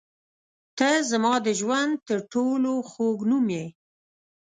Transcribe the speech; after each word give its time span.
•ته 0.77 0.89
زما 1.11 1.33
د 1.45 1.47
ژوند 1.59 1.93
تر 2.07 2.19
ټولو 2.33 2.71
خوږ 2.89 3.17
نوم 3.29 3.47
یې. 3.57 3.65